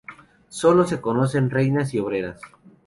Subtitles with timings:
[0.49, 2.41] Sólo se conocen reinas y obreras.